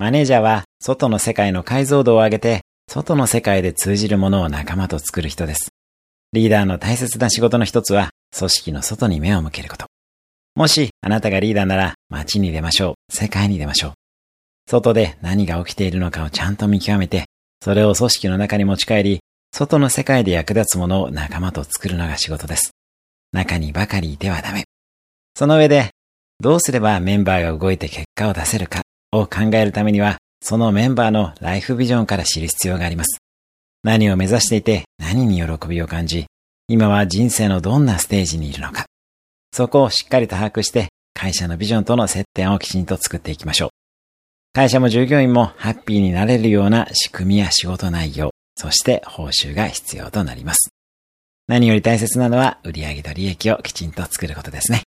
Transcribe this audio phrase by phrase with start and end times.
[0.00, 5.74] マネージャーは外の世界の解像度を上げて、外の世界で通じるものを仲間と作る人です。
[6.32, 9.84] リーダーの大切な仕事の一つは、組織の外に目を向けること。
[10.54, 13.14] もしあなたがリーダーなら、街に出ましょう。
[13.14, 13.92] 世界に出ましょう。
[14.70, 17.26] 外で何が起きているのかをちゃんと見極めて、
[17.62, 19.20] それを組織の中に持ち帰り、
[19.52, 22.70] 外の世界で役立つものを仲間と作るのが仕事です。
[23.32, 24.64] 中にばかりいてはダメ。
[25.34, 25.90] その上で、
[26.40, 28.80] どうすればメンバーが動いて結果を出せるか
[29.12, 33.18] を考えるためには、そのメンバーのライフビジョンから知る必要があります。
[33.82, 36.26] 何を目指していて何に喜びを感じ、
[36.68, 38.86] 今は人生のどんなステージにいるのか。
[39.52, 43.70] そこをしっかりと把握して、会社のビジョンとの接点をきちんと作っていきましょう。
[44.52, 50.70] 会社も従業員もハッピーになれるような仕組みや仕事内容、そして報酬が必要となります。
[51.48, 54.82] 何より大切なのは売上と利益をきちんと作ることですね。